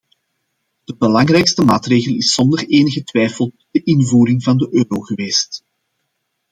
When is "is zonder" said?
2.15-2.67